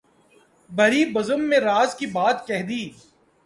بھری 0.69 1.03
بزم 1.13 1.41
میں 1.49 1.59
راز 1.59 1.95
کی 1.95 2.05
بات 2.15 2.45
کہہ 2.47 2.63
دی 2.69 2.83